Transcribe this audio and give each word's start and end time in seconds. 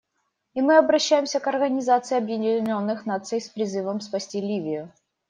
И 0.55 0.61
мы 0.63 0.79
обращаемся 0.79 1.39
к 1.39 1.45
Организации 1.45 2.17
Объединенных 2.17 3.05
Наций 3.05 3.39
с 3.39 3.49
призывом 3.49 4.01
спасти 4.01 4.41
Ливию. 4.41 4.91